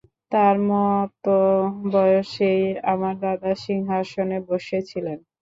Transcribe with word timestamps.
তার 0.31 0.55
মত 0.69 1.23
বয়সেই 1.91 2.61
আমার 2.91 3.15
দাদা 3.23 3.51
সিংহাসনে 3.63 4.37
বসেছিলেন। 4.49 5.19